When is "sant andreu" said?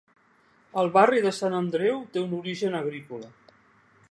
1.41-2.01